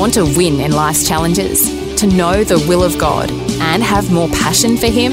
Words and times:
Want 0.00 0.14
to 0.14 0.24
win 0.24 0.60
in 0.60 0.72
life's 0.72 1.06
challenges? 1.06 1.68
To 1.96 2.06
know 2.06 2.42
the 2.42 2.58
will 2.66 2.82
of 2.82 2.96
God 2.96 3.30
and 3.60 3.82
have 3.82 4.10
more 4.10 4.30
passion 4.30 4.78
for 4.78 4.86
Him? 4.86 5.12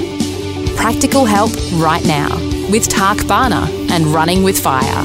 Practical 0.78 1.26
help 1.26 1.52
right 1.74 2.06
now 2.06 2.34
with 2.72 2.88
Tak 2.88 3.28
Bhana 3.28 3.68
and 3.92 4.06
Running 4.06 4.44
with 4.44 4.58
Fire. 4.58 5.04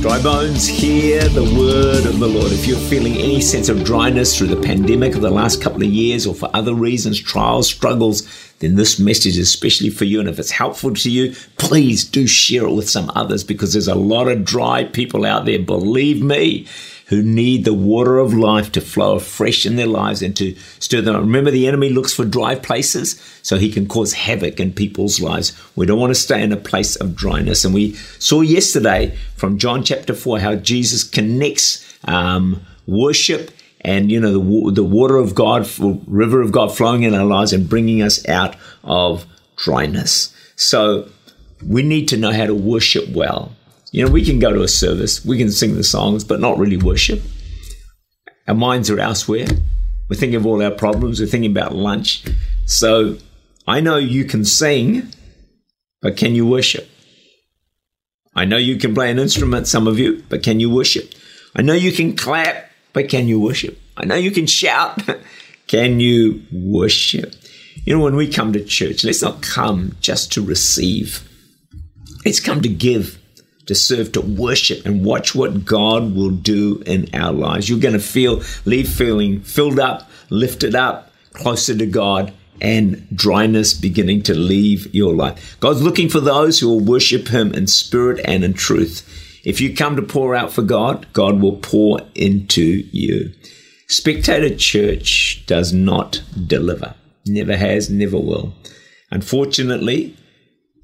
Dry 0.00 0.22
bones, 0.22 0.68
hear 0.68 1.28
the 1.28 1.42
word 1.42 2.06
of 2.06 2.20
the 2.20 2.28
Lord. 2.28 2.52
If 2.52 2.68
you're 2.68 2.78
feeling 2.78 3.16
any 3.16 3.40
sense 3.40 3.68
of 3.68 3.82
dryness 3.82 4.38
through 4.38 4.46
the 4.46 4.62
pandemic 4.62 5.16
of 5.16 5.22
the 5.22 5.30
last 5.30 5.60
couple 5.60 5.82
of 5.82 5.88
years 5.88 6.24
or 6.24 6.32
for 6.32 6.48
other 6.54 6.72
reasons, 6.72 7.20
trials, 7.20 7.66
struggles, 7.66 8.28
then 8.60 8.76
this 8.76 9.00
message 9.00 9.38
is 9.38 9.48
especially 9.48 9.90
for 9.90 10.04
you. 10.04 10.20
And 10.20 10.28
if 10.28 10.38
it's 10.38 10.52
helpful 10.52 10.94
to 10.94 11.10
you, 11.10 11.34
please 11.58 12.04
do 12.04 12.28
share 12.28 12.62
it 12.62 12.74
with 12.74 12.88
some 12.88 13.10
others 13.16 13.42
because 13.42 13.72
there's 13.72 13.88
a 13.88 13.96
lot 13.96 14.28
of 14.28 14.44
dry 14.44 14.84
people 14.84 15.26
out 15.26 15.46
there, 15.46 15.58
believe 15.58 16.22
me, 16.22 16.68
who 17.10 17.22
need 17.22 17.64
the 17.64 17.74
water 17.74 18.18
of 18.18 18.32
life 18.32 18.70
to 18.70 18.80
flow 18.80 19.16
afresh 19.16 19.66
in 19.66 19.74
their 19.74 19.86
lives 19.86 20.22
and 20.22 20.36
to 20.36 20.54
stir 20.78 21.00
them 21.00 21.16
up. 21.16 21.22
Remember, 21.22 21.50
the 21.50 21.66
enemy 21.66 21.90
looks 21.90 22.14
for 22.14 22.24
dry 22.24 22.54
places 22.54 23.20
so 23.42 23.58
he 23.58 23.70
can 23.70 23.88
cause 23.88 24.12
havoc 24.12 24.60
in 24.60 24.72
people's 24.72 25.20
lives. 25.20 25.52
We 25.74 25.86
don't 25.86 25.98
want 25.98 26.12
to 26.12 26.20
stay 26.20 26.40
in 26.40 26.52
a 26.52 26.56
place 26.56 26.94
of 26.94 27.16
dryness. 27.16 27.64
And 27.64 27.74
we 27.74 27.94
saw 27.94 28.42
yesterday 28.42 29.18
from 29.34 29.58
John 29.58 29.82
chapter 29.82 30.14
4 30.14 30.38
how 30.38 30.54
Jesus 30.54 31.02
connects 31.02 31.84
um, 32.04 32.64
worship 32.86 33.50
and 33.80 34.10
you 34.10 34.20
know 34.20 34.32
the 34.32 34.72
the 34.72 34.84
water 34.84 35.16
of 35.16 35.34
God, 35.34 35.68
river 36.06 36.42
of 36.42 36.52
God 36.52 36.76
flowing 36.76 37.02
in 37.02 37.14
our 37.14 37.24
lives 37.24 37.52
and 37.52 37.68
bringing 37.68 38.02
us 38.02 38.28
out 38.28 38.54
of 38.84 39.26
dryness. 39.56 40.34
So 40.54 41.08
we 41.66 41.82
need 41.82 42.06
to 42.08 42.16
know 42.16 42.30
how 42.30 42.46
to 42.46 42.54
worship 42.54 43.08
well. 43.08 43.56
You 43.92 44.04
know, 44.04 44.10
we 44.10 44.24
can 44.24 44.38
go 44.38 44.52
to 44.52 44.62
a 44.62 44.68
service, 44.68 45.24
we 45.24 45.38
can 45.38 45.50
sing 45.50 45.74
the 45.74 45.84
songs, 45.84 46.22
but 46.24 46.40
not 46.40 46.58
really 46.58 46.76
worship. 46.76 47.22
Our 48.46 48.54
minds 48.54 48.90
are 48.90 49.00
elsewhere. 49.00 49.46
We're 50.08 50.16
thinking 50.16 50.36
of 50.36 50.46
all 50.46 50.62
our 50.62 50.72
problems. 50.72 51.20
We're 51.20 51.26
thinking 51.26 51.52
about 51.52 51.74
lunch. 51.74 52.24
So 52.66 53.16
I 53.66 53.80
know 53.80 53.96
you 53.96 54.24
can 54.24 54.44
sing, 54.44 55.08
but 56.02 56.16
can 56.16 56.34
you 56.34 56.46
worship? 56.46 56.88
I 58.34 58.44
know 58.44 58.56
you 58.56 58.76
can 58.76 58.94
play 58.94 59.10
an 59.10 59.18
instrument, 59.18 59.68
some 59.68 59.86
of 59.86 59.98
you, 59.98 60.24
but 60.28 60.42
can 60.42 60.58
you 60.58 60.68
worship? 60.68 61.14
I 61.54 61.62
know 61.62 61.74
you 61.74 61.92
can 61.92 62.16
clap, 62.16 62.70
but 62.92 63.08
can 63.08 63.28
you 63.28 63.38
worship? 63.38 63.78
I 63.96 64.04
know 64.04 64.16
you 64.16 64.30
can 64.32 64.46
shout. 64.46 65.00
can 65.68 66.00
you 66.00 66.42
worship? 66.52 67.34
You 67.84 67.96
know, 67.96 68.02
when 68.02 68.16
we 68.16 68.28
come 68.28 68.52
to 68.52 68.64
church, 68.64 69.04
let's 69.04 69.22
not 69.22 69.42
come 69.42 69.96
just 70.00 70.32
to 70.32 70.42
receive. 70.42 71.28
Let's 72.24 72.40
come 72.40 72.62
to 72.62 72.68
give 72.68 73.19
to 73.70 73.74
serve, 73.76 74.10
to 74.10 74.20
worship, 74.20 74.84
and 74.84 75.04
watch 75.04 75.32
what 75.32 75.64
God 75.64 76.12
will 76.16 76.30
do 76.30 76.82
in 76.86 77.08
our 77.14 77.32
lives. 77.32 77.68
You're 77.68 77.78
going 77.78 77.94
to 77.94 78.00
feel, 78.00 78.42
leave 78.64 78.88
feeling 78.88 79.42
filled 79.42 79.78
up, 79.78 80.10
lifted 80.28 80.74
up, 80.74 81.12
closer 81.34 81.78
to 81.78 81.86
God, 81.86 82.32
and 82.60 83.06
dryness 83.16 83.72
beginning 83.72 84.24
to 84.24 84.34
leave 84.34 84.92
your 84.92 85.14
life. 85.14 85.56
God's 85.60 85.82
looking 85.82 86.08
for 86.08 86.18
those 86.18 86.58
who 86.58 86.66
will 86.66 86.84
worship 86.84 87.28
Him 87.28 87.54
in 87.54 87.68
spirit 87.68 88.20
and 88.24 88.42
in 88.42 88.54
truth. 88.54 89.06
If 89.44 89.60
you 89.60 89.72
come 89.72 89.94
to 89.94 90.02
pour 90.02 90.34
out 90.34 90.52
for 90.52 90.62
God, 90.62 91.06
God 91.12 91.40
will 91.40 91.58
pour 91.58 92.00
into 92.16 92.88
you. 92.90 93.32
Spectator 93.86 94.52
church 94.56 95.44
does 95.46 95.72
not 95.72 96.24
deliver, 96.48 96.96
never 97.24 97.56
has, 97.56 97.88
never 97.88 98.18
will. 98.18 98.52
Unfortunately, 99.12 100.16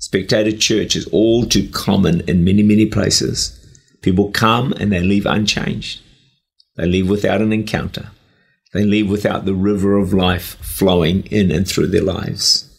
Spectator 0.06 0.56
church 0.56 0.94
is 0.94 1.08
all 1.08 1.44
too 1.44 1.68
common 1.70 2.20
in 2.28 2.44
many, 2.44 2.62
many 2.62 2.86
places. 2.86 3.58
People 4.02 4.30
come 4.30 4.72
and 4.74 4.92
they 4.92 5.00
leave 5.00 5.26
unchanged. 5.26 6.00
They 6.76 6.86
leave 6.86 7.10
without 7.10 7.40
an 7.40 7.52
encounter. 7.52 8.10
They 8.72 8.84
leave 8.84 9.10
without 9.10 9.46
the 9.46 9.54
river 9.54 9.96
of 9.96 10.12
life 10.12 10.58
flowing 10.60 11.26
in 11.32 11.50
and 11.50 11.66
through 11.66 11.88
their 11.88 12.04
lives. 12.04 12.70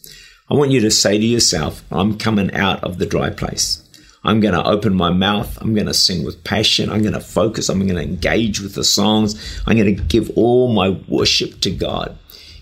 I 0.50 0.54
want 0.54 0.70
you 0.70 0.80
to 0.80 0.90
say 0.90 1.18
to 1.18 1.26
yourself, 1.26 1.84
I'm 1.90 2.16
coming 2.16 2.50
out 2.54 2.82
of 2.82 2.96
the 2.96 3.04
dry 3.04 3.28
place. 3.28 3.86
I'm 4.24 4.40
going 4.40 4.54
to 4.54 4.66
open 4.66 4.94
my 4.94 5.10
mouth. 5.10 5.58
I'm 5.60 5.74
going 5.74 5.86
to 5.86 5.92
sing 5.92 6.24
with 6.24 6.44
passion. 6.44 6.88
I'm 6.88 7.02
going 7.02 7.12
to 7.12 7.20
focus. 7.20 7.68
I'm 7.68 7.80
going 7.80 7.94
to 7.94 8.02
engage 8.02 8.58
with 8.58 8.74
the 8.74 8.84
songs. 8.84 9.60
I'm 9.66 9.76
going 9.76 9.94
to 9.94 10.02
give 10.02 10.30
all 10.34 10.72
my 10.72 10.98
worship 11.06 11.60
to 11.60 11.70
God. 11.70 12.16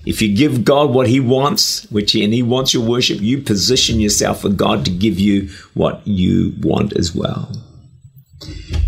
If 0.06 0.22
you 0.22 0.34
give 0.34 0.64
God 0.64 0.90
what 0.90 1.08
He 1.08 1.18
wants, 1.18 1.90
which 1.90 2.14
and 2.14 2.32
He 2.32 2.42
wants 2.42 2.72
your 2.72 2.88
worship, 2.88 3.20
you 3.20 3.38
position 3.38 3.98
yourself 3.98 4.42
for 4.42 4.48
God 4.48 4.84
to 4.84 4.90
give 4.90 5.18
you 5.18 5.50
what 5.74 6.06
you 6.06 6.54
want 6.60 6.96
as 6.96 7.14
well. 7.14 7.50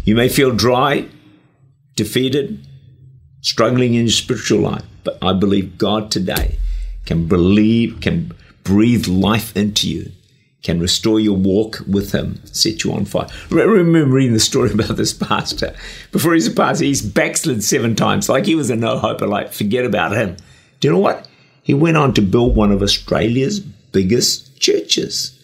You 0.05 0.15
may 0.15 0.29
feel 0.29 0.55
dry, 0.55 1.09
defeated, 1.97 2.65
struggling 3.41 3.95
in 3.95 4.03
your 4.03 4.11
spiritual 4.11 4.61
life, 4.61 4.85
but 5.03 5.19
I 5.21 5.33
believe 5.33 5.77
God 5.77 6.11
today 6.13 6.59
can 7.05 7.27
believe, 7.27 8.01
can 8.01 8.33
breathe 8.63 9.09
life 9.09 9.57
into 9.57 9.91
you, 9.91 10.13
can 10.63 10.79
restore 10.79 11.19
your 11.19 11.37
walk 11.37 11.81
with 11.89 12.13
Him, 12.13 12.41
set 12.47 12.85
you 12.85 12.93
on 12.93 13.07
fire. 13.07 13.27
Remember 13.51 14.05
reading 14.05 14.35
the 14.35 14.41
story 14.41 14.71
about 14.75 14.97
this 14.97 15.15
pastor. 15.15 15.75
Before 16.13 16.33
he's 16.35 16.47
a 16.47 16.53
pastor, 16.53 16.85
he's 16.85 17.03
backslid 17.03 17.65
seven 17.65 17.97
times, 17.97 18.29
like 18.29 18.47
he 18.47 18.55
was 18.55 18.71
a 18.71 18.77
no 18.77 18.99
hoper, 18.99 19.27
like 19.27 19.53
forget 19.53 19.85
about 19.85 20.13
him. 20.13 20.37
Do 20.81 20.89
you 20.89 20.93
know 20.95 21.01
what? 21.01 21.29
He 21.63 21.75
went 21.75 21.97
on 21.97 22.15
to 22.15 22.23
build 22.23 22.57
one 22.57 22.73
of 22.73 22.83
Australia's 22.83 23.61
biggest 23.61 24.61
churches. 24.61 25.35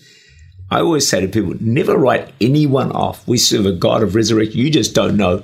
I 0.71 0.81
always 0.81 1.09
say 1.09 1.21
to 1.21 1.28
people, 1.28 1.55
never 1.61 1.97
write 1.97 2.33
anyone 2.41 2.91
off. 2.93 3.27
We 3.28 3.39
serve 3.39 3.67
a 3.67 3.73
God 3.73 4.03
of 4.03 4.15
resurrection. 4.15 4.59
You 4.59 4.71
just 4.71 4.94
don't 4.94 5.17
know 5.17 5.43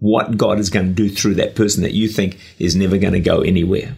what 0.00 0.36
God 0.36 0.58
is 0.58 0.70
going 0.70 0.88
to 0.88 0.92
do 0.92 1.08
through 1.08 1.34
that 1.36 1.54
person 1.54 1.82
that 1.82 1.94
you 1.94 2.08
think 2.08 2.38
is 2.58 2.74
never 2.74 2.98
going 2.98 3.12
to 3.12 3.20
go 3.20 3.40
anywhere. 3.40 3.94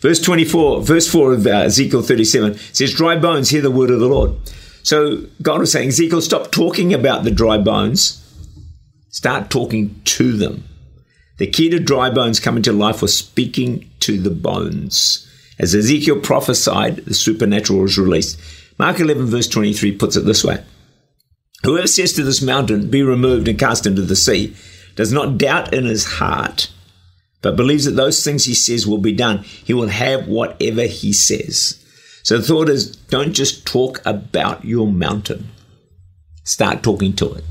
Verse 0.00 0.20
24, 0.20 0.82
verse 0.82 1.10
4 1.10 1.32
of 1.32 1.46
uh, 1.46 1.50
Ezekiel 1.50 2.02
37 2.02 2.56
says, 2.72 2.92
Dry 2.92 3.16
bones, 3.18 3.50
hear 3.50 3.62
the 3.62 3.70
word 3.70 3.90
of 3.90 4.00
the 4.00 4.08
Lord. 4.08 4.36
So 4.82 5.26
God 5.42 5.60
was 5.60 5.72
saying, 5.72 5.88
Ezekiel, 5.88 6.22
stop 6.22 6.50
talking 6.50 6.94
about 6.94 7.24
the 7.24 7.30
dry 7.30 7.58
bones, 7.58 8.24
start 9.10 9.50
talking 9.50 10.00
to 10.04 10.36
them. 10.36 10.64
The 11.38 11.46
key 11.46 11.70
to 11.70 11.78
dry 11.78 12.10
bones 12.10 12.40
coming 12.40 12.62
to 12.64 12.72
life 12.72 13.02
was 13.02 13.16
speaking 13.16 13.89
to 14.00 14.18
the 14.18 14.30
bones. 14.30 15.26
As 15.58 15.74
Ezekiel 15.74 16.20
prophesied, 16.20 16.96
the 16.96 17.14
supernatural 17.14 17.80
was 17.80 17.98
released. 17.98 18.40
Mark 18.78 18.98
11, 18.98 19.26
verse 19.26 19.46
23 19.46 19.96
puts 19.96 20.16
it 20.16 20.24
this 20.24 20.42
way 20.42 20.64
Whoever 21.62 21.86
says 21.86 22.14
to 22.14 22.24
this 22.24 22.40
mountain, 22.40 22.88
Be 22.88 23.02
removed 23.02 23.46
and 23.46 23.58
cast 23.58 23.86
into 23.86 24.02
the 24.02 24.16
sea, 24.16 24.56
does 24.96 25.12
not 25.12 25.36
doubt 25.38 25.74
in 25.74 25.84
his 25.84 26.04
heart, 26.04 26.70
but 27.42 27.56
believes 27.56 27.84
that 27.84 27.92
those 27.92 28.24
things 28.24 28.44
he 28.44 28.54
says 28.54 28.86
will 28.86 28.98
be 28.98 29.12
done, 29.12 29.38
he 29.38 29.74
will 29.74 29.88
have 29.88 30.26
whatever 30.26 30.82
he 30.82 31.12
says. 31.12 31.84
So 32.22 32.38
the 32.38 32.42
thought 32.42 32.68
is 32.68 32.96
don't 32.96 33.32
just 33.32 33.66
talk 33.66 34.00
about 34.04 34.64
your 34.64 34.86
mountain, 34.86 35.50
start 36.44 36.82
talking 36.82 37.14
to 37.16 37.34
it. 37.34 37.44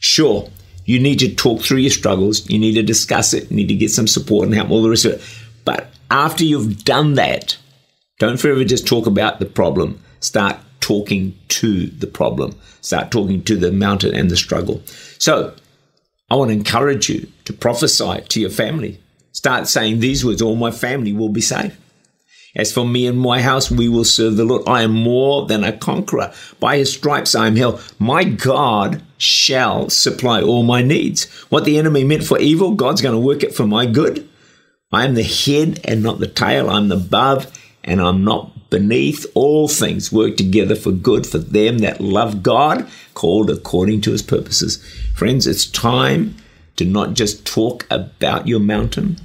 Sure, 0.00 0.50
you 0.86 0.98
need 1.00 1.18
to 1.18 1.34
talk 1.34 1.60
through 1.60 1.78
your 1.78 1.90
struggles. 1.90 2.48
You 2.48 2.58
need 2.58 2.74
to 2.74 2.82
discuss 2.82 3.34
it. 3.34 3.50
You 3.50 3.56
need 3.56 3.68
to 3.68 3.74
get 3.74 3.90
some 3.90 4.06
support 4.06 4.46
and 4.46 4.54
help, 4.54 4.70
all 4.70 4.82
the 4.82 4.90
rest 4.90 5.04
of 5.04 5.12
it. 5.12 5.22
But 5.64 5.88
after 6.10 6.44
you've 6.44 6.84
done 6.84 7.14
that, 7.14 7.58
don't 8.18 8.40
forever 8.40 8.64
just 8.64 8.86
talk 8.86 9.06
about 9.06 9.40
the 9.40 9.46
problem. 9.46 10.00
Start 10.20 10.56
talking 10.80 11.36
to 11.48 11.88
the 11.88 12.06
problem. 12.06 12.54
Start 12.80 13.10
talking 13.10 13.42
to 13.44 13.56
the 13.56 13.72
mountain 13.72 14.14
and 14.14 14.30
the 14.30 14.36
struggle. 14.36 14.80
So 15.18 15.54
I 16.30 16.36
want 16.36 16.50
to 16.50 16.56
encourage 16.56 17.08
you 17.08 17.26
to 17.44 17.52
prophesy 17.52 18.22
to 18.28 18.40
your 18.40 18.50
family. 18.50 19.00
Start 19.32 19.66
saying 19.66 20.00
these 20.00 20.24
words, 20.24 20.40
all 20.40 20.56
my 20.56 20.70
family 20.70 21.12
will 21.12 21.28
be 21.28 21.40
safe. 21.40 21.76
As 22.56 22.72
for 22.72 22.86
me 22.86 23.06
and 23.06 23.18
my 23.18 23.42
house, 23.42 23.70
we 23.70 23.88
will 23.88 24.04
serve 24.04 24.36
the 24.36 24.44
Lord. 24.44 24.62
I 24.66 24.82
am 24.82 24.92
more 24.92 25.46
than 25.46 25.62
a 25.62 25.76
conqueror. 25.76 26.32
By 26.58 26.78
his 26.78 26.92
stripes 26.92 27.34
I 27.34 27.46
am 27.46 27.54
healed. 27.54 27.80
My 27.98 28.24
God 28.24 29.02
shall 29.18 29.90
supply 29.90 30.40
all 30.40 30.62
my 30.62 30.82
needs. 30.82 31.26
What 31.50 31.64
the 31.64 31.78
enemy 31.78 32.02
meant 32.02 32.24
for 32.24 32.38
evil, 32.38 32.74
God's 32.74 33.02
going 33.02 33.14
to 33.14 33.20
work 33.20 33.42
it 33.42 33.54
for 33.54 33.66
my 33.66 33.84
good. 33.84 34.26
I 34.90 35.04
am 35.04 35.14
the 35.14 35.22
head 35.22 35.80
and 35.84 36.02
not 36.02 36.18
the 36.18 36.26
tail. 36.26 36.70
I'm 36.70 36.88
the 36.88 36.96
above 36.96 37.52
and 37.84 38.00
I'm 38.00 38.24
not 38.24 38.70
beneath. 38.70 39.26
All 39.34 39.68
things 39.68 40.10
work 40.10 40.36
together 40.36 40.74
for 40.74 40.92
good 40.92 41.26
for 41.26 41.38
them 41.38 41.78
that 41.78 42.00
love 42.00 42.42
God, 42.42 42.88
called 43.14 43.50
according 43.50 44.00
to 44.02 44.12
his 44.12 44.22
purposes. 44.22 44.82
Friends, 45.14 45.46
it's 45.46 45.66
time 45.66 46.36
to 46.76 46.84
not 46.84 47.14
just 47.14 47.46
talk 47.46 47.86
about 47.90 48.48
your 48.48 48.60
mountain, 48.60 49.18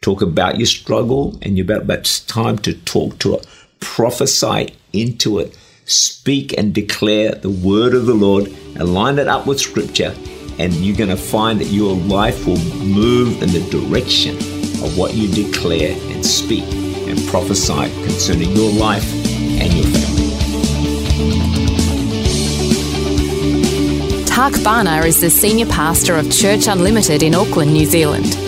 talk 0.00 0.22
about 0.22 0.58
your 0.58 0.66
struggle 0.66 1.36
and 1.42 1.56
your 1.56 1.66
battle, 1.66 1.84
but 1.84 2.00
it's 2.00 2.20
time 2.20 2.56
to 2.58 2.72
talk 2.72 3.18
to 3.18 3.34
it, 3.34 3.46
prophesy 3.80 4.72
into 4.92 5.38
it, 5.38 5.56
speak 5.86 6.56
and 6.56 6.72
declare 6.72 7.34
the 7.34 7.50
word 7.50 7.94
of 7.94 8.06
the 8.06 8.14
Lord, 8.14 8.54
align 8.76 9.18
it 9.18 9.26
up 9.26 9.46
with 9.46 9.60
scripture, 9.60 10.14
and 10.58 10.72
you're 10.74 10.96
going 10.96 11.10
to 11.10 11.16
find 11.16 11.60
that 11.60 11.66
your 11.66 11.96
life 11.96 12.46
will 12.46 12.58
move 12.58 13.42
in 13.42 13.50
the 13.50 13.68
direction 13.70 14.36
of 14.84 14.96
what 14.96 15.14
you 15.14 15.28
declare 15.28 15.96
and 16.12 16.24
speak 16.24 16.64
and 17.08 17.18
prophesy 17.26 17.90
concerning 18.04 18.50
your 18.50 18.72
life 18.72 19.04
and 19.60 19.72
your 19.72 19.86
family. 19.86 20.28
Tak 24.26 24.52
Bhana 24.62 25.04
is 25.04 25.20
the 25.20 25.30
senior 25.30 25.66
pastor 25.66 26.14
of 26.14 26.30
Church 26.30 26.68
Unlimited 26.68 27.24
in 27.24 27.34
Auckland, 27.34 27.72
New 27.72 27.84
Zealand. 27.84 28.47